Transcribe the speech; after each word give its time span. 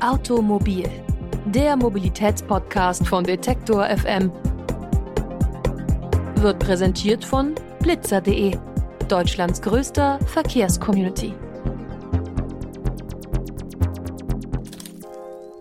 Automobil, 0.00 0.88
der 1.46 1.76
Mobilitätspodcast 1.76 3.04
von 3.04 3.24
Detektor 3.24 3.84
FM, 3.84 4.30
wird 6.36 6.60
präsentiert 6.60 7.24
von 7.24 7.56
blitzer.de, 7.80 8.56
Deutschlands 9.08 9.60
größter 9.60 10.20
Verkehrscommunity. 10.26 11.34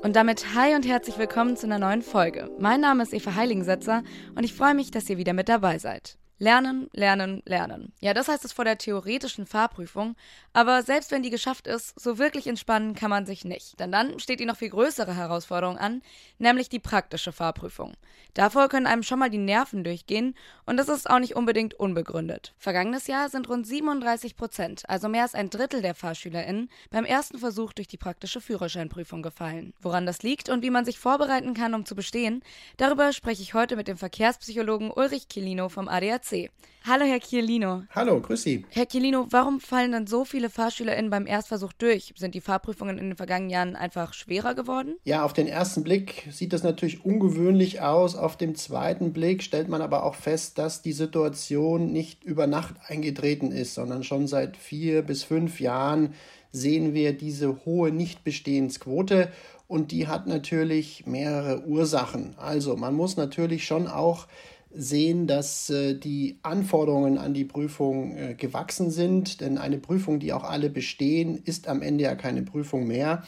Und 0.03 0.15
damit 0.15 0.53
hi 0.53 0.75
und 0.75 0.87
herzlich 0.87 1.17
willkommen 1.17 1.57
zu 1.57 1.65
einer 1.65 1.79
neuen 1.79 2.03
Folge. 2.03 2.51
Mein 2.59 2.81
Name 2.81 3.01
ist 3.01 3.15
Eva 3.15 3.33
Heiligensetzer 3.33 4.03
und 4.35 4.43
ich 4.43 4.53
freue 4.53 4.75
mich, 4.75 4.91
dass 4.91 5.09
ihr 5.09 5.17
wieder 5.17 5.33
mit 5.33 5.49
dabei 5.49 5.79
seid. 5.79 6.19
Lernen, 6.39 6.87
lernen, 6.93 7.41
lernen. 7.45 7.93
Ja, 7.99 8.13
das 8.13 8.27
heißt 8.27 8.45
es 8.45 8.53
vor 8.53 8.63
der 8.63 8.77
theoretischen 8.77 9.47
Fahrprüfung. 9.47 10.15
Aber 10.53 10.83
selbst 10.83 11.09
wenn 11.11 11.23
die 11.23 11.31
geschafft 11.31 11.65
ist, 11.65 11.99
so 11.99 12.19
wirklich 12.19 12.45
entspannen 12.45 12.93
kann 12.93 13.09
man 13.09 13.25
sich 13.25 13.43
nicht. 13.43 13.79
Denn 13.79 13.91
dann 13.91 14.19
steht 14.19 14.39
die 14.39 14.45
noch 14.45 14.57
viel 14.57 14.69
größere 14.69 15.15
Herausforderung 15.15 15.77
an, 15.77 16.03
nämlich 16.37 16.69
die 16.69 16.79
praktische 16.79 17.31
Fahrprüfung. 17.31 17.93
Davor 18.35 18.69
können 18.69 18.85
einem 18.85 19.01
schon 19.01 19.17
mal 19.17 19.31
die 19.31 19.39
Nerven 19.39 19.83
durchgehen 19.83 20.35
und 20.67 20.77
das 20.77 20.89
ist 20.89 21.09
auch 21.09 21.17
nicht 21.17 21.35
unbedingt 21.35 21.73
unbegründet. 21.73 22.53
Vergangenes 22.59 23.07
Jahr 23.07 23.29
sind 23.29 23.49
rund 23.49 23.65
37 23.65 24.35
Prozent, 24.35 24.87
also 24.87 25.09
mehr 25.09 25.23
als 25.23 25.33
ein 25.33 25.49
Drittel 25.49 25.81
der 25.81 25.95
FahrschülerInnen, 25.95 26.69
beim 26.91 27.05
ersten 27.05 27.39
Versuch 27.39 27.73
durch 27.73 27.87
die 27.87 27.97
praktische 27.97 28.41
Führerscheinprüfung 28.41 29.23
gefallen. 29.23 29.73
Woran 29.81 30.05
das 30.05 30.21
liegt 30.21 30.49
und 30.49 30.61
wie 30.61 30.69
man 30.69 30.85
sich 30.85 30.99
vorbereiten 30.99 31.55
kann, 31.55 31.73
um 31.73 31.85
zu 31.85 31.95
bestehen, 31.95 32.43
darüber 32.77 33.11
spreche 33.11 33.41
ich 33.41 33.55
heute 33.55 33.75
mit 33.75 33.87
dem 33.87 33.97
Verkehrspsychologen 33.97 34.91
Ulrich 34.91 35.29
Kilino 35.29 35.69
vom 35.69 35.87
ADAC. 35.87 36.26
Hallo, 36.89 37.03
Herr 37.03 37.19
Chiellino. 37.19 37.83
Hallo, 37.93 38.21
grüß 38.21 38.43
Sie. 38.43 38.63
Herr 38.69 38.87
Chiellino, 38.87 39.27
warum 39.29 39.59
fallen 39.59 39.91
dann 39.91 40.07
so 40.07 40.23
viele 40.23 40.49
FahrschülerInnen 40.49 41.11
beim 41.11 41.27
Erstversuch 41.27 41.73
durch? 41.73 42.13
Sind 42.15 42.33
die 42.33 42.39
Fahrprüfungen 42.39 42.97
in 42.97 43.09
den 43.09 43.17
vergangenen 43.17 43.49
Jahren 43.49 43.75
einfach 43.75 44.13
schwerer 44.13 44.55
geworden? 44.55 44.95
Ja, 45.03 45.25
auf 45.25 45.33
den 45.33 45.47
ersten 45.47 45.83
Blick 45.83 46.29
sieht 46.31 46.53
das 46.53 46.63
natürlich 46.63 47.03
ungewöhnlich 47.03 47.81
aus. 47.81 48.15
Auf 48.15 48.37
dem 48.37 48.55
zweiten 48.55 49.11
Blick 49.11 49.43
stellt 49.43 49.67
man 49.67 49.81
aber 49.81 50.03
auch 50.03 50.15
fest, 50.15 50.57
dass 50.59 50.81
die 50.81 50.93
Situation 50.93 51.91
nicht 51.91 52.23
über 52.23 52.47
Nacht 52.47 52.75
eingetreten 52.87 53.51
ist, 53.51 53.73
sondern 53.73 54.03
schon 54.03 54.27
seit 54.27 54.55
vier 54.55 55.01
bis 55.01 55.23
fünf 55.23 55.59
Jahren 55.59 56.13
sehen 56.53 56.93
wir 56.93 57.11
diese 57.11 57.65
hohe 57.65 57.91
Nichtbestehensquote 57.91 59.29
und 59.67 59.91
die 59.91 60.07
hat 60.07 60.27
natürlich 60.27 61.05
mehrere 61.05 61.65
Ursachen. 61.65 62.35
Also 62.37 62.77
man 62.77 62.93
muss 62.95 63.17
natürlich 63.17 63.65
schon 63.65 63.87
auch 63.87 64.27
sehen, 64.77 65.27
dass 65.27 65.69
äh, 65.69 65.95
die 65.95 66.39
Anforderungen 66.43 67.17
an 67.17 67.33
die 67.33 67.45
Prüfung 67.45 68.15
äh, 68.15 68.35
gewachsen 68.35 68.91
sind, 68.91 69.41
denn 69.41 69.57
eine 69.57 69.79
Prüfung, 69.79 70.19
die 70.19 70.33
auch 70.33 70.43
alle 70.43 70.69
bestehen, 70.69 71.41
ist 71.43 71.67
am 71.67 71.81
Ende 71.81 72.05
ja 72.05 72.15
keine 72.15 72.43
Prüfung 72.43 72.87
mehr. 72.87 73.23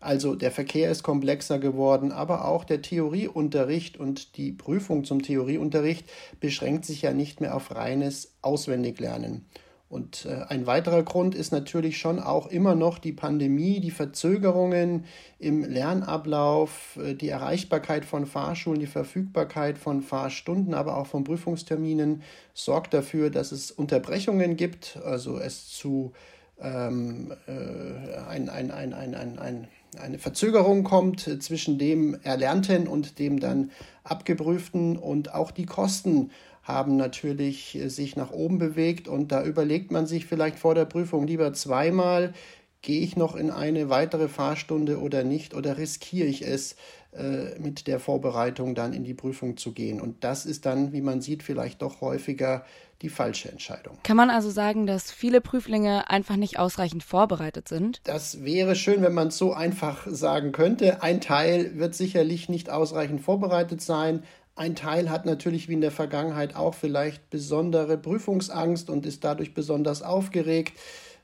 Also 0.00 0.34
der 0.34 0.50
Verkehr 0.50 0.90
ist 0.90 1.02
komplexer 1.02 1.58
geworden, 1.58 2.12
aber 2.12 2.46
auch 2.46 2.64
der 2.64 2.82
Theorieunterricht 2.82 3.98
und 3.98 4.36
die 4.36 4.52
Prüfung 4.52 5.04
zum 5.04 5.22
Theorieunterricht 5.22 6.04
beschränkt 6.40 6.84
sich 6.84 7.02
ja 7.02 7.12
nicht 7.12 7.40
mehr 7.40 7.54
auf 7.54 7.74
reines 7.74 8.34
Auswendiglernen. 8.42 9.46
Und 9.94 10.26
äh, 10.26 10.44
ein 10.48 10.66
weiterer 10.66 11.04
Grund 11.04 11.36
ist 11.36 11.52
natürlich 11.52 11.98
schon 11.98 12.18
auch 12.18 12.48
immer 12.48 12.74
noch 12.74 12.98
die 12.98 13.12
Pandemie, 13.12 13.78
die 13.78 13.92
Verzögerungen 13.92 15.04
im 15.38 15.62
Lernablauf, 15.62 16.98
äh, 17.00 17.14
die 17.14 17.28
Erreichbarkeit 17.28 18.04
von 18.04 18.26
Fahrschulen, 18.26 18.80
die 18.80 18.88
Verfügbarkeit 18.88 19.78
von 19.78 20.02
Fahrstunden, 20.02 20.74
aber 20.74 20.96
auch 20.96 21.06
von 21.06 21.22
Prüfungsterminen 21.22 22.22
sorgt 22.54 22.92
dafür, 22.92 23.30
dass 23.30 23.52
es 23.52 23.70
Unterbrechungen 23.70 24.56
gibt, 24.56 24.98
also 25.04 25.38
es 25.38 25.68
zu 25.68 26.12
ähm, 26.60 27.32
äh, 27.46 28.16
ein, 28.28 28.48
ein, 28.48 28.72
ein, 28.72 28.94
ein, 28.94 29.14
ein, 29.14 29.38
ein, 29.38 29.68
eine 30.00 30.18
Verzögerung 30.18 30.82
kommt 30.82 31.20
zwischen 31.40 31.78
dem 31.78 32.18
Erlernten 32.24 32.88
und 32.88 33.20
dem 33.20 33.38
dann 33.38 33.70
abgeprüften 34.02 34.96
und 34.96 35.32
auch 35.32 35.52
die 35.52 35.66
Kosten 35.66 36.32
haben 36.64 36.96
natürlich 36.96 37.76
äh, 37.76 37.88
sich 37.88 38.16
nach 38.16 38.32
oben 38.32 38.58
bewegt 38.58 39.06
und 39.06 39.30
da 39.30 39.44
überlegt 39.44 39.90
man 39.92 40.06
sich 40.06 40.26
vielleicht 40.26 40.58
vor 40.58 40.74
der 40.74 40.86
Prüfung 40.86 41.26
lieber 41.26 41.52
zweimal, 41.52 42.34
gehe 42.82 43.00
ich 43.00 43.16
noch 43.16 43.34
in 43.34 43.50
eine 43.50 43.88
weitere 43.88 44.28
Fahrstunde 44.28 45.00
oder 45.00 45.24
nicht 45.24 45.54
oder 45.54 45.78
riskiere 45.78 46.28
ich 46.28 46.46
es, 46.46 46.76
äh, 47.16 47.58
mit 47.60 47.86
der 47.86 48.00
Vorbereitung 48.00 48.74
dann 48.74 48.92
in 48.92 49.04
die 49.04 49.14
Prüfung 49.14 49.56
zu 49.56 49.72
gehen. 49.72 50.00
Und 50.00 50.24
das 50.24 50.46
ist 50.46 50.66
dann, 50.66 50.92
wie 50.92 51.00
man 51.00 51.20
sieht, 51.20 51.44
vielleicht 51.44 51.80
doch 51.80 52.00
häufiger 52.00 52.64
die 53.02 53.08
falsche 53.08 53.50
Entscheidung. 53.50 53.98
Kann 54.02 54.16
man 54.16 54.30
also 54.30 54.50
sagen, 54.50 54.86
dass 54.86 55.12
viele 55.12 55.40
Prüflinge 55.40 56.10
einfach 56.10 56.34
nicht 56.34 56.58
ausreichend 56.58 57.04
vorbereitet 57.04 57.68
sind? 57.68 58.00
Das 58.02 58.44
wäre 58.44 58.74
schön, 58.74 59.02
wenn 59.02 59.14
man 59.14 59.28
es 59.28 59.38
so 59.38 59.52
einfach 59.52 60.06
sagen 60.08 60.50
könnte. 60.50 61.02
Ein 61.02 61.20
Teil 61.20 61.78
wird 61.78 61.94
sicherlich 61.94 62.48
nicht 62.48 62.68
ausreichend 62.68 63.20
vorbereitet 63.20 63.80
sein, 63.80 64.24
ein 64.56 64.76
Teil 64.76 65.10
hat 65.10 65.26
natürlich 65.26 65.68
wie 65.68 65.74
in 65.74 65.80
der 65.80 65.90
Vergangenheit 65.90 66.54
auch 66.54 66.74
vielleicht 66.74 67.28
besondere 67.30 67.98
Prüfungsangst 67.98 68.88
und 68.88 69.04
ist 69.04 69.24
dadurch 69.24 69.52
besonders 69.54 70.02
aufgeregt. 70.02 70.74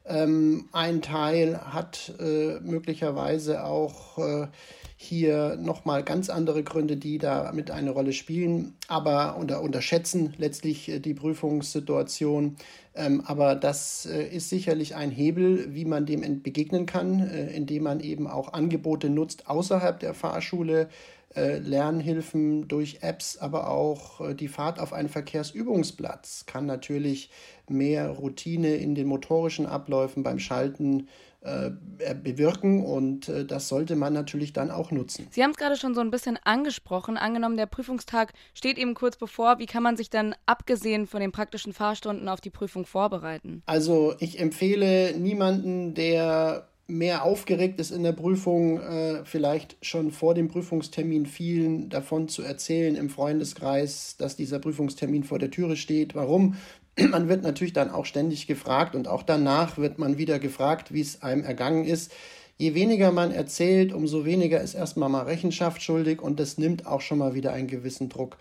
Ähm, 0.04 0.68
ein 0.72 1.02
Teil 1.02 1.60
hat 1.60 2.14
äh, 2.18 2.58
möglicherweise 2.60 3.64
auch 3.64 4.18
äh, 4.18 4.46
hier 4.96 5.56
nochmal 5.56 6.02
ganz 6.02 6.28
andere 6.28 6.62
Gründe, 6.62 6.96
die 6.96 7.18
da 7.18 7.52
mit 7.52 7.70
eine 7.70 7.90
Rolle 7.90 8.12
spielen, 8.12 8.74
aber 8.88 9.36
unter, 9.36 9.62
unterschätzen 9.62 10.34
letztlich 10.36 10.88
äh, 10.88 10.98
die 11.00 11.14
Prüfungssituation. 11.14 12.56
Ähm, 12.94 13.22
aber 13.24 13.54
das 13.54 14.06
äh, 14.06 14.26
ist 14.26 14.48
sicherlich 14.48 14.96
ein 14.96 15.10
Hebel, 15.10 15.74
wie 15.74 15.84
man 15.84 16.06
dem 16.06 16.42
begegnen 16.42 16.86
kann, 16.86 17.20
äh, 17.20 17.50
indem 17.52 17.84
man 17.84 18.00
eben 18.00 18.26
auch 18.26 18.52
Angebote 18.52 19.08
nutzt 19.08 19.48
außerhalb 19.48 20.00
der 20.00 20.14
Fahrschule, 20.14 20.88
Lernhilfen 21.34 22.66
durch 22.66 22.98
Apps, 23.02 23.38
aber 23.38 23.70
auch 23.70 24.20
äh, 24.20 24.34
die 24.34 24.48
Fahrt 24.48 24.80
auf 24.80 24.92
einen 24.92 25.08
Verkehrsübungsplatz 25.08 26.44
kann 26.46 26.66
natürlich 26.66 27.30
mehr 27.68 28.08
Routine 28.08 28.74
in 28.74 28.94
den 28.96 29.06
motorischen 29.06 29.66
Abläufen 29.66 30.24
beim 30.24 30.40
Schalten 30.40 31.06
äh, 31.42 31.70
bewirken 32.22 32.84
und 32.84 33.28
äh, 33.28 33.46
das 33.46 33.68
sollte 33.68 33.96
man 33.96 34.12
natürlich 34.12 34.52
dann 34.52 34.70
auch 34.70 34.90
nutzen. 34.90 35.26
Sie 35.30 35.42
haben 35.42 35.52
es 35.52 35.56
gerade 35.56 35.76
schon 35.76 35.94
so 35.94 36.00
ein 36.00 36.10
bisschen 36.10 36.38
angesprochen. 36.44 37.16
Angenommen, 37.16 37.56
der 37.56 37.66
Prüfungstag 37.66 38.34
steht 38.52 38.76
eben 38.76 38.92
kurz 38.92 39.16
bevor. 39.16 39.58
Wie 39.58 39.66
kann 39.66 39.82
man 39.82 39.96
sich 39.96 40.10
dann 40.10 40.34
abgesehen 40.44 41.06
von 41.06 41.20
den 41.20 41.32
praktischen 41.32 41.72
Fahrstunden 41.72 42.28
auf 42.28 42.40
die 42.42 42.50
Prüfung 42.50 42.84
vorbereiten? 42.84 43.62
Also 43.64 44.14
ich 44.18 44.38
empfehle 44.38 45.16
niemanden, 45.16 45.94
der 45.94 46.69
mehr 46.90 47.24
aufgeregt 47.24 47.80
ist 47.80 47.90
in 47.90 48.02
der 48.02 48.12
Prüfung, 48.12 48.80
äh, 48.80 49.24
vielleicht 49.24 49.76
schon 49.80 50.10
vor 50.10 50.34
dem 50.34 50.48
Prüfungstermin 50.48 51.26
vielen 51.26 51.88
davon 51.88 52.28
zu 52.28 52.42
erzählen 52.42 52.96
im 52.96 53.08
Freundeskreis, 53.08 54.16
dass 54.18 54.36
dieser 54.36 54.58
Prüfungstermin 54.58 55.24
vor 55.24 55.38
der 55.38 55.50
Türe 55.50 55.76
steht. 55.76 56.14
Warum? 56.14 56.56
Man 57.10 57.28
wird 57.28 57.42
natürlich 57.42 57.72
dann 57.72 57.90
auch 57.90 58.04
ständig 58.04 58.46
gefragt 58.46 58.94
und 58.94 59.08
auch 59.08 59.22
danach 59.22 59.78
wird 59.78 59.98
man 59.98 60.18
wieder 60.18 60.38
gefragt, 60.38 60.92
wie 60.92 61.00
es 61.00 61.22
einem 61.22 61.44
ergangen 61.44 61.84
ist. 61.84 62.12
Je 62.58 62.74
weniger 62.74 63.10
man 63.10 63.32
erzählt, 63.32 63.94
umso 63.94 64.26
weniger 64.26 64.60
ist 64.60 64.74
erstmal 64.74 65.08
mal 65.08 65.22
Rechenschaft 65.22 65.80
schuldig 65.80 66.20
und 66.20 66.38
das 66.38 66.58
nimmt 66.58 66.86
auch 66.86 67.00
schon 67.00 67.16
mal 67.16 67.34
wieder 67.34 67.54
einen 67.54 67.68
gewissen 67.68 68.10
Druck. 68.10 68.36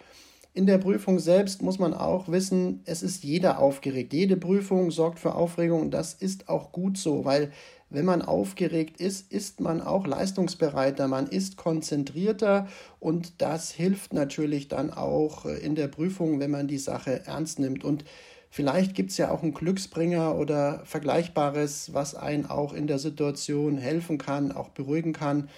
In 0.53 0.65
der 0.65 0.77
Prüfung 0.77 1.19
selbst 1.19 1.61
muss 1.61 1.79
man 1.79 1.93
auch 1.93 2.27
wissen, 2.27 2.81
es 2.85 3.01
ist 3.01 3.23
jeder 3.23 3.59
aufgeregt. 3.59 4.11
Jede 4.11 4.35
Prüfung 4.35 4.91
sorgt 4.91 5.19
für 5.19 5.35
Aufregung 5.35 5.81
und 5.81 5.91
das 5.91 6.13
ist 6.13 6.49
auch 6.49 6.73
gut 6.73 6.97
so, 6.97 7.23
weil 7.23 7.51
wenn 7.89 8.05
man 8.05 8.21
aufgeregt 8.21 9.01
ist, 9.01 9.31
ist 9.31 9.59
man 9.59 9.81
auch 9.81 10.05
leistungsbereiter, 10.05 11.07
man 11.07 11.27
ist 11.27 11.57
konzentrierter 11.57 12.67
und 12.99 13.41
das 13.41 13.71
hilft 13.71 14.13
natürlich 14.13 14.67
dann 14.67 14.91
auch 14.91 15.45
in 15.45 15.75
der 15.75 15.87
Prüfung, 15.87 16.39
wenn 16.39 16.51
man 16.51 16.67
die 16.67 16.77
Sache 16.77 17.25
ernst 17.25 17.59
nimmt. 17.59 17.83
Und 17.83 18.05
vielleicht 18.49 18.93
gibt 18.93 19.11
es 19.11 19.17
ja 19.17 19.31
auch 19.31 19.41
einen 19.41 19.53
Glücksbringer 19.53 20.35
oder 20.35 20.81
Vergleichbares, 20.85 21.93
was 21.93 22.15
einen 22.15 22.45
auch 22.45 22.73
in 22.73 22.87
der 22.87 22.99
Situation 22.99 23.77
helfen 23.77 24.17
kann, 24.17 24.51
auch 24.51 24.69
beruhigen 24.69 25.13
kann 25.13 25.49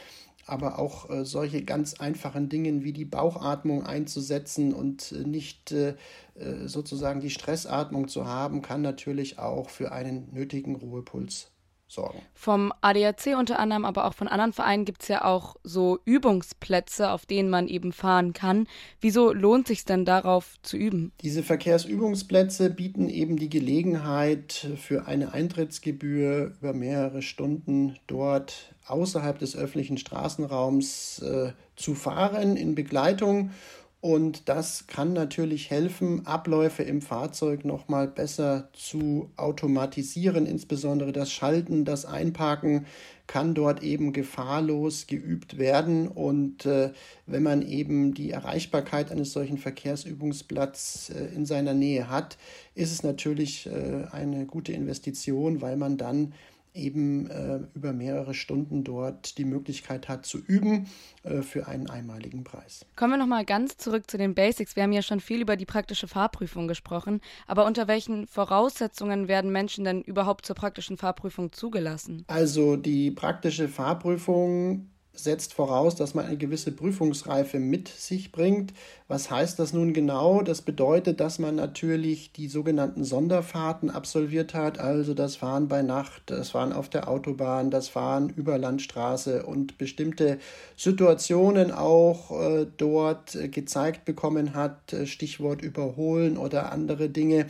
aber 0.47 0.79
auch 0.79 1.09
äh, 1.09 1.23
solche 1.23 1.63
ganz 1.63 1.93
einfachen 1.93 2.49
Dinge 2.49 2.83
wie 2.83 2.93
die 2.93 3.05
Bauchatmung 3.05 3.85
einzusetzen 3.85 4.73
und 4.73 5.11
äh, 5.11 5.23
nicht 5.25 5.71
äh, 5.71 5.95
äh 6.35 6.67
sozusagen 6.67 7.21
die 7.21 7.29
Stressatmung 7.29 8.07
zu 8.07 8.25
haben, 8.25 8.61
kann 8.61 8.81
natürlich 8.81 9.39
auch 9.39 9.69
für 9.69 9.91
einen 9.91 10.27
nötigen 10.33 10.75
Ruhepuls 10.75 11.51
sorgen. 11.91 12.21
Vom 12.33 12.73
ADAC 12.81 13.37
unter 13.37 13.59
anderem, 13.59 13.85
aber 13.85 14.05
auch 14.05 14.13
von 14.13 14.27
anderen 14.27 14.53
Vereinen 14.53 14.85
gibt 14.85 15.01
es 15.03 15.07
ja 15.09 15.25
auch 15.25 15.55
so 15.63 15.99
Übungsplätze, 16.05 17.11
auf 17.11 17.25
denen 17.25 17.49
man 17.49 17.67
eben 17.67 17.91
fahren 17.91 18.33
kann. 18.33 18.67
Wieso 18.99 19.33
lohnt 19.33 19.67
sich 19.67 19.85
denn 19.85 20.05
darauf 20.05 20.55
zu 20.61 20.77
üben? 20.77 21.11
Diese 21.21 21.43
Verkehrsübungsplätze 21.43 22.69
bieten 22.69 23.09
eben 23.09 23.37
die 23.37 23.49
Gelegenheit 23.49 24.67
für 24.77 25.07
eine 25.07 25.33
Eintrittsgebühr 25.33 26.53
über 26.59 26.73
mehrere 26.73 27.21
Stunden 27.21 27.97
dort 28.07 28.73
außerhalb 28.87 29.37
des 29.39 29.55
öffentlichen 29.55 29.97
Straßenraums 29.97 31.19
äh, 31.19 31.53
zu 31.75 31.95
fahren 31.95 32.57
in 32.57 32.75
Begleitung 32.75 33.51
Und 34.01 34.49
das 34.49 34.87
kann 34.87 35.13
natürlich 35.13 35.69
helfen, 35.69 36.25
Abläufe 36.25 36.81
im 36.81 37.03
Fahrzeug 37.03 37.63
nochmal 37.65 38.07
besser 38.07 38.69
zu 38.73 39.29
automatisieren, 39.37 40.47
insbesondere 40.47 41.11
das 41.11 41.31
Schalten, 41.31 41.85
das 41.85 42.05
Einparken 42.05 42.87
kann 43.27 43.53
dort 43.53 43.83
eben 43.83 44.11
gefahrlos 44.11 45.05
geübt 45.05 45.59
werden. 45.59 46.07
Und 46.07 46.65
äh, 46.65 46.91
wenn 47.27 47.43
man 47.43 47.61
eben 47.61 48.15
die 48.15 48.31
Erreichbarkeit 48.31 49.11
eines 49.11 49.33
solchen 49.33 49.59
Verkehrsübungsplatzes 49.59 51.11
äh, 51.11 51.25
in 51.35 51.45
seiner 51.45 51.75
Nähe 51.75 52.09
hat, 52.09 52.39
ist 52.73 52.91
es 52.91 53.03
natürlich 53.03 53.67
äh, 53.67 54.07
eine 54.11 54.47
gute 54.47 54.73
Investition, 54.73 55.61
weil 55.61 55.77
man 55.77 55.97
dann 55.97 56.33
eben 56.73 57.29
äh, 57.29 57.59
über 57.73 57.93
mehrere 57.93 58.33
Stunden 58.33 58.83
dort 58.83 59.37
die 59.37 59.45
Möglichkeit 59.45 60.07
hat 60.07 60.25
zu 60.25 60.37
üben 60.37 60.87
äh, 61.23 61.41
für 61.41 61.67
einen 61.67 61.89
einmaligen 61.89 62.43
Preis. 62.43 62.85
Kommen 62.95 63.13
wir 63.13 63.17
nochmal 63.17 63.45
ganz 63.45 63.77
zurück 63.77 64.09
zu 64.09 64.17
den 64.17 64.35
Basics. 64.35 64.75
Wir 64.75 64.83
haben 64.83 64.93
ja 64.93 65.01
schon 65.01 65.19
viel 65.19 65.41
über 65.41 65.55
die 65.55 65.65
praktische 65.65 66.07
Fahrprüfung 66.07 66.67
gesprochen, 66.67 67.21
aber 67.47 67.65
unter 67.65 67.87
welchen 67.87 68.27
Voraussetzungen 68.27 69.27
werden 69.27 69.51
Menschen 69.51 69.85
denn 69.85 70.01
überhaupt 70.01 70.45
zur 70.45 70.55
praktischen 70.55 70.97
Fahrprüfung 70.97 71.51
zugelassen? 71.51 72.23
Also 72.27 72.75
die 72.75 73.11
praktische 73.11 73.67
Fahrprüfung 73.67 74.90
setzt 75.13 75.53
voraus, 75.53 75.95
dass 75.95 76.13
man 76.13 76.25
eine 76.25 76.37
gewisse 76.37 76.71
Prüfungsreife 76.71 77.59
mit 77.59 77.89
sich 77.89 78.31
bringt. 78.31 78.73
Was 79.07 79.29
heißt 79.29 79.59
das 79.59 79.73
nun 79.73 79.93
genau? 79.93 80.41
Das 80.41 80.61
bedeutet, 80.61 81.19
dass 81.19 81.37
man 81.37 81.55
natürlich 81.55 82.31
die 82.31 82.47
sogenannten 82.47 83.03
Sonderfahrten 83.03 83.89
absolviert 83.89 84.53
hat, 84.53 84.79
also 84.79 85.13
das 85.13 85.35
Fahren 85.35 85.67
bei 85.67 85.81
Nacht, 85.81 86.23
das 86.27 86.51
Fahren 86.51 86.71
auf 86.71 86.87
der 86.87 87.09
Autobahn, 87.09 87.71
das 87.71 87.89
Fahren 87.89 88.29
über 88.29 88.57
Landstraße 88.57 89.45
und 89.45 89.77
bestimmte 89.77 90.39
Situationen 90.77 91.71
auch 91.71 92.31
äh, 92.31 92.67
dort 92.77 93.37
gezeigt 93.51 94.05
bekommen 94.05 94.53
hat, 94.53 94.93
äh, 94.93 95.05
Stichwort 95.05 95.61
überholen 95.61 96.37
oder 96.37 96.71
andere 96.71 97.09
Dinge. 97.09 97.47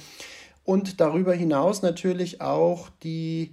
Und 0.63 0.99
darüber 0.99 1.33
hinaus 1.33 1.81
natürlich 1.81 2.41
auch 2.41 2.89
die 3.03 3.51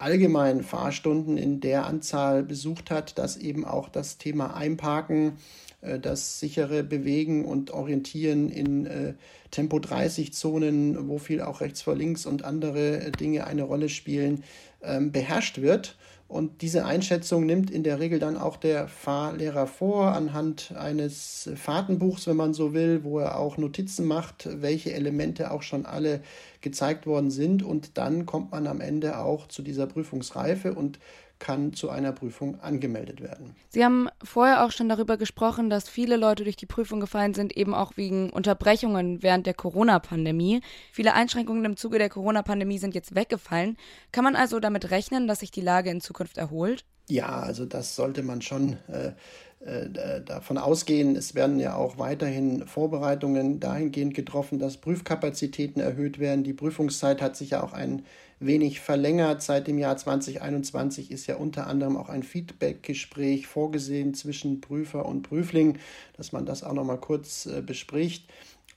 allgemein 0.00 0.62
Fahrstunden 0.62 1.36
in 1.36 1.60
der 1.60 1.86
Anzahl 1.86 2.42
besucht 2.42 2.90
hat, 2.90 3.18
dass 3.18 3.36
eben 3.36 3.64
auch 3.64 3.88
das 3.88 4.18
Thema 4.18 4.54
Einparken, 4.54 5.38
äh, 5.82 5.98
das 5.98 6.40
sichere 6.40 6.82
Bewegen 6.82 7.44
und 7.44 7.70
Orientieren 7.70 8.50
in 8.50 8.86
äh, 8.86 9.14
Tempo 9.50 9.78
30 9.78 10.32
Zonen, 10.32 11.08
wo 11.08 11.18
viel 11.18 11.42
auch 11.42 11.60
rechts 11.60 11.82
vor 11.82 11.94
links 11.94 12.26
und 12.26 12.44
andere 12.44 13.00
äh, 13.00 13.10
Dinge 13.10 13.46
eine 13.46 13.62
Rolle 13.62 13.88
spielen, 13.88 14.44
ähm, 14.82 15.12
beherrscht 15.12 15.60
wird. 15.60 15.96
Und 16.30 16.62
diese 16.62 16.84
Einschätzung 16.84 17.44
nimmt 17.44 17.72
in 17.72 17.82
der 17.82 17.98
Regel 17.98 18.20
dann 18.20 18.36
auch 18.36 18.56
der 18.56 18.86
Fahrlehrer 18.86 19.66
vor, 19.66 20.12
anhand 20.12 20.72
eines 20.78 21.50
Fahrtenbuchs, 21.56 22.28
wenn 22.28 22.36
man 22.36 22.54
so 22.54 22.72
will, 22.72 23.02
wo 23.02 23.18
er 23.18 23.36
auch 23.36 23.56
Notizen 23.56 24.06
macht, 24.06 24.48
welche 24.62 24.92
Elemente 24.92 25.50
auch 25.50 25.62
schon 25.62 25.86
alle 25.86 26.20
gezeigt 26.60 27.04
worden 27.08 27.32
sind. 27.32 27.64
Und 27.64 27.98
dann 27.98 28.26
kommt 28.26 28.52
man 28.52 28.68
am 28.68 28.80
Ende 28.80 29.18
auch 29.18 29.48
zu 29.48 29.62
dieser 29.62 29.88
Prüfungsreife 29.88 30.72
und 30.72 31.00
kann 31.40 31.72
zu 31.72 31.90
einer 31.90 32.12
Prüfung 32.12 32.60
angemeldet 32.60 33.20
werden. 33.20 33.56
Sie 33.70 33.84
haben 33.84 34.08
vorher 34.22 34.64
auch 34.64 34.70
schon 34.70 34.88
darüber 34.88 35.16
gesprochen, 35.16 35.70
dass 35.70 35.88
viele 35.88 36.16
Leute 36.16 36.44
durch 36.44 36.56
die 36.56 36.66
Prüfung 36.66 37.00
gefallen 37.00 37.34
sind, 37.34 37.56
eben 37.56 37.74
auch 37.74 37.96
wegen 37.96 38.30
Unterbrechungen 38.30 39.22
während 39.22 39.46
der 39.46 39.54
Corona-Pandemie. 39.54 40.60
Viele 40.92 41.14
Einschränkungen 41.14 41.64
im 41.64 41.76
Zuge 41.76 41.98
der 41.98 42.08
Corona-Pandemie 42.08 42.78
sind 42.78 42.94
jetzt 42.94 43.16
weggefallen. 43.16 43.76
Kann 44.12 44.22
man 44.22 44.36
also 44.36 44.60
damit 44.60 44.92
rechnen, 44.92 45.26
dass 45.26 45.40
sich 45.40 45.50
die 45.50 45.60
Lage 45.60 45.90
in 45.90 46.00
Zukunft 46.00 46.38
erholt? 46.38 46.84
Ja, 47.08 47.40
also 47.40 47.64
das 47.64 47.96
sollte 47.96 48.22
man 48.22 48.40
schon 48.40 48.76
äh, 48.86 49.12
äh, 49.60 50.22
davon 50.24 50.56
ausgehen. 50.56 51.16
Es 51.16 51.34
werden 51.34 51.58
ja 51.58 51.74
auch 51.74 51.98
weiterhin 51.98 52.66
Vorbereitungen 52.66 53.60
dahingehend 53.60 54.14
getroffen, 54.14 54.58
dass 54.58 54.78
Prüfkapazitäten 54.78 55.82
erhöht 55.82 56.18
werden. 56.18 56.44
Die 56.44 56.54
Prüfungszeit 56.54 57.20
hat 57.20 57.36
sich 57.36 57.50
ja 57.50 57.62
auch 57.62 57.72
ein 57.72 58.06
wenig 58.40 58.80
verlängert. 58.80 59.42
Seit 59.42 59.68
dem 59.68 59.78
Jahr 59.78 59.96
2021 59.96 61.10
ist 61.10 61.26
ja 61.26 61.36
unter 61.36 61.66
anderem 61.66 61.96
auch 61.96 62.08
ein 62.08 62.22
Feedbackgespräch 62.22 63.46
vorgesehen 63.46 64.14
zwischen 64.14 64.60
Prüfer 64.60 65.06
und 65.06 65.22
Prüfling, 65.22 65.78
dass 66.16 66.32
man 66.32 66.46
das 66.46 66.64
auch 66.64 66.72
noch 66.72 66.84
mal 66.84 66.98
kurz 66.98 67.46
äh, 67.46 67.62
bespricht. 67.62 68.24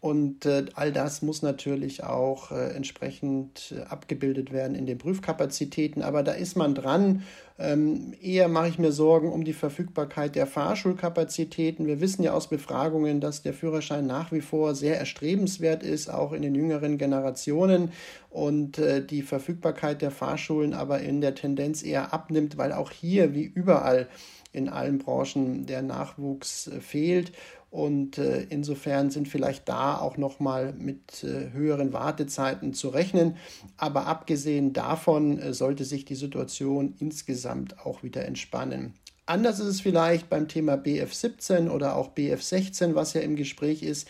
Und 0.04 0.46
äh, 0.46 0.66
all 0.74 0.92
das 0.92 1.22
muss 1.22 1.44
natürlich 1.44 2.04
auch 2.04 2.52
äh, 2.52 2.76
entsprechend 2.76 3.74
äh, 3.74 3.84
abgebildet 3.84 4.52
werden 4.52 4.76
in 4.76 4.86
den 4.86 4.98
Prüfkapazitäten. 4.98 6.02
Aber 6.02 6.24
da 6.24 6.34
ist 6.34 6.58
man 6.58 6.76
dran. 6.76 7.24
Ähm, 7.58 8.14
eher 8.22 8.50
mache 8.50 8.68
ich 8.68 8.78
mir 8.78 8.92
Sorgen 8.92 9.32
um 9.32 9.46
die 9.46 9.54
Verfügbarkeit 9.54 10.36
der 10.36 10.46
Fahrschulkapazitäten. 10.46 11.88
Wir 11.88 12.02
wissen 12.02 12.22
ja 12.22 12.34
aus 12.34 12.50
Befragungen, 12.50 13.22
dass 13.22 13.44
der 13.44 13.54
Führerschein 13.54 14.06
nach 14.06 14.34
wie 14.34 14.42
vor 14.42 14.76
sehr 14.76 15.00
erstrebenswert 15.00 15.84
ist, 15.84 16.10
auch 16.10 16.34
in 16.34 16.42
den 16.42 16.54
jüngeren 16.54 16.98
Generationen. 16.98 17.94
Und 18.30 18.80
äh, 18.80 19.06
die 19.06 19.22
Verfügbarkeit 19.22 20.02
der 20.02 20.12
Fahrschulen 20.12 20.74
aber 20.74 21.00
in 21.00 21.22
der 21.22 21.34
Tendenz 21.34 21.82
eher 21.82 22.14
abnimmt, 22.14 22.58
weil 22.58 22.74
auch 22.74 22.92
hier 22.92 23.34
wie 23.34 23.46
überall 23.46 24.10
in 24.52 24.70
allen 24.70 25.00
Branchen 25.00 25.66
der 25.66 25.82
Nachwuchs 25.82 26.68
äh, 26.68 26.82
fehlt. 26.82 27.32
Und 27.74 28.20
äh, 28.20 28.44
insofern 28.52 29.10
sind 29.10 29.28
vielleicht 29.28 29.68
da 29.68 29.98
auch 29.98 30.16
nochmal 30.16 30.74
mit 30.74 31.24
äh, 31.24 31.52
höheren 31.54 31.92
Wartezeiten 31.92 32.75
zu 32.75 32.90
rechnen. 32.90 33.36
Aber 33.78 34.06
abgesehen 34.06 34.74
davon 34.74 35.40
äh, 35.40 35.56
sollte 35.56 35.84
sich 35.84 36.06
die 36.06 36.14
Situation 36.14 36.94
insgesamt 37.00 37.80
auch 37.80 38.04
wieder 38.04 38.25
entspannen. 38.25 38.94
Anders 39.25 39.60
ist 39.60 39.66
es 39.66 39.81
vielleicht 39.81 40.30
beim 40.30 40.48
Thema 40.48 40.75
BF17 40.75 41.72
oder 41.72 41.96
auch 41.96 42.14
BF16, 42.14 42.94
was 42.94 43.14
ja 43.14 43.22
im 43.22 43.36
Gespräch 43.36 43.81
ist. 43.81 44.08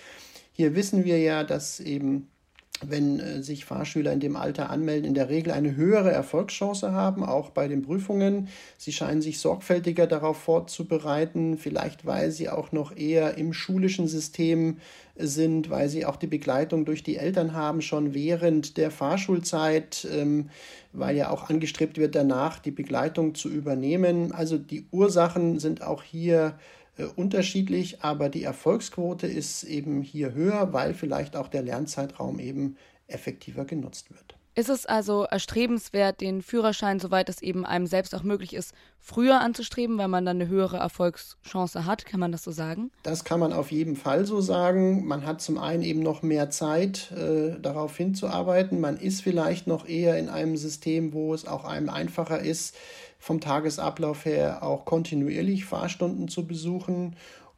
Hier 0.51 0.75
wissen 0.75 1.05
wir 1.05 1.19
ja, 1.19 1.45
dass 1.45 1.79
eben 1.79 2.27
wenn 2.81 3.19
äh, 3.19 3.43
sich 3.43 3.65
Fahrschüler 3.65 4.11
in 4.11 4.19
dem 4.19 4.35
Alter 4.35 4.69
anmelden, 4.69 5.05
in 5.05 5.13
der 5.13 5.29
Regel 5.29 5.53
eine 5.53 5.75
höhere 5.75 6.11
Erfolgschance 6.11 6.91
haben, 6.91 7.23
auch 7.23 7.49
bei 7.49 7.67
den 7.67 7.81
Prüfungen. 7.81 8.47
Sie 8.77 8.91
scheinen 8.91 9.21
sich 9.21 9.39
sorgfältiger 9.39 10.07
darauf 10.07 10.37
vorzubereiten, 10.37 11.57
vielleicht 11.57 12.05
weil 12.05 12.31
sie 12.31 12.49
auch 12.49 12.71
noch 12.71 12.95
eher 12.95 13.37
im 13.37 13.53
schulischen 13.53 14.07
System 14.07 14.77
sind, 15.15 15.69
weil 15.69 15.89
sie 15.89 16.05
auch 16.05 16.15
die 16.15 16.27
Begleitung 16.27 16.85
durch 16.85 17.03
die 17.03 17.17
Eltern 17.17 17.53
haben, 17.53 17.81
schon 17.81 18.13
während 18.13 18.77
der 18.77 18.89
Fahrschulzeit, 18.89 20.07
ähm, 20.11 20.49
weil 20.91 21.15
ja 21.15 21.29
auch 21.29 21.49
angestrebt 21.49 21.97
wird, 21.97 22.15
danach 22.15 22.59
die 22.59 22.71
Begleitung 22.71 23.35
zu 23.35 23.49
übernehmen. 23.49 24.31
Also 24.31 24.57
die 24.57 24.85
Ursachen 24.91 25.59
sind 25.59 25.83
auch 25.83 26.03
hier 26.03 26.47
äh, 26.47 26.82
unterschiedlich, 27.15 28.03
aber 28.03 28.29
die 28.29 28.43
Erfolgsquote 28.43 29.27
ist 29.27 29.63
eben 29.63 30.01
hier 30.01 30.33
höher, 30.33 30.73
weil 30.73 30.93
vielleicht 30.93 31.35
auch 31.35 31.47
der 31.47 31.63
Lernzeitraum 31.63 32.39
eben 32.39 32.77
effektiver 33.07 33.65
genutzt 33.65 34.11
wird. 34.11 34.35
Ist 34.55 34.69
es 34.69 34.85
also 34.85 35.23
erstrebenswert, 35.23 36.21
den 36.21 36.43
Führerschein, 36.43 36.99
soweit 36.99 37.27
es 37.27 37.41
eben 37.41 37.65
einem 37.65 37.87
selbst 37.87 38.13
auch 38.13 38.21
möglich 38.21 38.53
ist, 38.53 38.75
früher 38.99 39.41
anzustreben, 39.41 39.97
weil 39.97 40.07
man 40.07 40.25
dann 40.25 40.39
eine 40.39 40.47
höhere 40.47 40.77
Erfolgschance 40.77 41.85
hat? 41.87 42.05
Kann 42.05 42.19
man 42.19 42.31
das 42.31 42.43
so 42.43 42.51
sagen? 42.51 42.91
Das 43.01 43.23
kann 43.23 43.39
man 43.39 43.51
auf 43.51 43.71
jeden 43.71 43.95
Fall 43.95 44.27
so 44.27 44.41
sagen. 44.41 45.07
Man 45.07 45.25
hat 45.25 45.41
zum 45.41 45.57
einen 45.57 45.81
eben 45.81 46.01
noch 46.01 46.21
mehr 46.21 46.51
Zeit, 46.51 47.11
äh, 47.13 47.59
darauf 47.59 47.97
hinzuarbeiten. 47.97 48.79
Man 48.79 48.97
ist 48.97 49.23
vielleicht 49.23 49.65
noch 49.65 49.87
eher 49.87 50.19
in 50.19 50.29
einem 50.29 50.55
System, 50.55 51.13
wo 51.13 51.33
es 51.33 51.47
auch 51.47 51.65
einem 51.65 51.89
einfacher 51.89 52.39
ist, 52.39 52.75
vom 53.23 53.39
Tagesablauf 53.39 54.25
her 54.25 54.63
auch 54.63 54.83
kontinuierlich 54.83 55.63
Fahrstunden 55.63 56.27
zu 56.27 56.45
besuchen. 56.45 57.15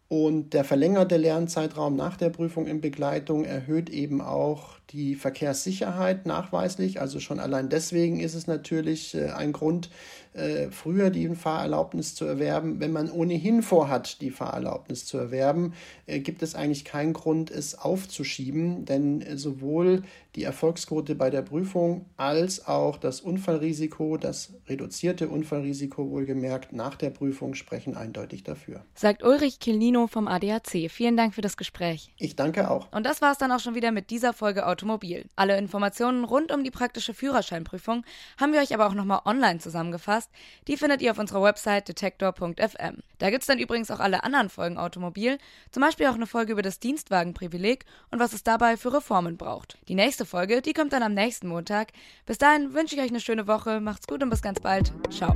Und 0.07 0.53
der 0.53 0.63
verlängerte 0.63 1.17
Lernzeitraum 1.17 1.95
nach 1.95 2.17
der 2.17 2.29
Prüfung 2.29 2.67
in 2.67 2.81
Begleitung 2.81 3.43
erhöht 3.43 3.89
eben 3.89 4.21
auch 4.21 4.77
die 4.91 5.15
Verkehrssicherheit 5.15 6.27
nachweislich. 6.27 7.01
Also 7.01 7.19
schon 7.19 7.39
allein 7.39 7.69
deswegen 7.69 8.19
ist 8.19 8.35
es 8.35 8.45
natürlich 8.45 9.15
äh, 9.15 9.31
ein 9.31 9.53
Grund, 9.53 9.89
äh, 10.33 10.67
früher 10.69 11.09
die 11.09 11.27
Fahrerlaubnis 11.29 12.13
zu 12.13 12.25
erwerben. 12.25 12.79
Wenn 12.79 12.91
man 12.91 13.09
ohnehin 13.09 13.63
vorhat, 13.63 14.21
die 14.21 14.29
Fahrerlaubnis 14.29 15.07
zu 15.07 15.17
erwerben, 15.17 15.73
äh, 16.05 16.19
gibt 16.19 16.43
es 16.43 16.53
eigentlich 16.53 16.85
keinen 16.85 17.13
Grund, 17.13 17.49
es 17.49 17.73
aufzuschieben, 17.73 18.85
denn 18.85 19.25
sowohl 19.35 20.03
die 20.35 20.43
Erfolgsquote 20.43 21.15
bei 21.15 21.29
der 21.29 21.41
Prüfung 21.41 22.05
als 22.17 22.67
auch 22.67 22.97
das 22.97 23.21
Unfallrisiko, 23.21 24.17
das 24.17 24.53
reduzierte 24.67 25.29
Unfallrisiko 25.29 26.09
wohlgemerkt 26.09 26.73
nach 26.73 26.95
der 26.95 27.09
Prüfung 27.09 27.53
sprechen 27.55 27.95
eindeutig 27.95 28.43
dafür. 28.43 28.85
Sagt 28.93 29.23
Ulrich 29.23 29.59
Kilnino 29.59 30.07
vom 30.07 30.27
ADAC. 30.27 30.89
Vielen 30.89 31.15
Dank 31.15 31.33
für 31.33 31.41
das 31.41 31.57
Gespräch. 31.57 32.11
Ich 32.17 32.35
danke 32.35 32.69
auch. 32.69 32.91
Und 32.91 33.05
das 33.05 33.21
war 33.21 33.31
es 33.31 33.37
dann 33.37 33.51
auch 33.51 33.59
schon 33.59 33.75
wieder 33.75 33.91
mit 33.91 34.09
dieser 34.09 34.33
Folge 34.33 34.67
Automobil. 34.67 35.25
Alle 35.35 35.57
Informationen 35.57 36.25
rund 36.25 36.51
um 36.51 36.63
die 36.63 36.71
praktische 36.71 37.13
Führerscheinprüfung 37.13 38.03
haben 38.39 38.53
wir 38.53 38.59
euch 38.59 38.73
aber 38.73 38.87
auch 38.87 38.93
nochmal 38.93 39.21
online 39.25 39.59
zusammengefasst. 39.59 40.29
Die 40.67 40.77
findet 40.77 41.01
ihr 41.01 41.11
auf 41.11 41.19
unserer 41.19 41.43
Website 41.43 41.87
detektor.fm. 41.87 42.97
Da 43.19 43.29
gibt 43.29 43.41
es 43.41 43.47
dann 43.47 43.59
übrigens 43.59 43.91
auch 43.91 43.99
alle 43.99 44.23
anderen 44.23 44.49
Folgen 44.49 44.77
Automobil, 44.77 45.37
zum 45.71 45.81
Beispiel 45.81 46.07
auch 46.07 46.15
eine 46.15 46.27
Folge 46.27 46.51
über 46.51 46.61
das 46.61 46.79
Dienstwagenprivileg 46.79 47.85
und 48.11 48.19
was 48.19 48.33
es 48.33 48.43
dabei 48.43 48.75
für 48.75 48.93
Reformen 48.93 49.37
braucht. 49.37 49.77
Die 49.87 49.95
nächste 50.25 50.37
Folge, 50.37 50.61
die 50.61 50.73
kommt 50.73 50.93
dann 50.93 51.03
am 51.03 51.13
nächsten 51.13 51.47
Montag. 51.47 51.89
Bis 52.25 52.37
dahin 52.37 52.73
wünsche 52.73 52.95
ich 52.95 53.01
euch 53.01 53.09
eine 53.09 53.19
schöne 53.19 53.47
Woche, 53.47 53.79
macht's 53.79 54.07
gut 54.07 54.23
und 54.23 54.29
bis 54.29 54.41
ganz 54.41 54.59
bald. 54.59 54.91
Ciao. 55.09 55.35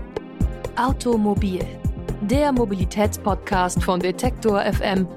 Automobil, 0.75 1.65
der 2.21 2.51
Mobilitätspodcast 2.51 3.83
von 3.83 3.99
Detektor 3.99 4.61
FM 4.61 5.07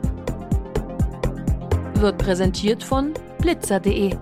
wird 1.95 2.19
präsentiert 2.19 2.83
von 2.83 3.14
blitzer.de, 3.38 4.17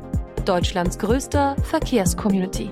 Deutschlands 0.44 0.98
größter 0.98 1.56
Verkehrscommunity. 1.62 2.70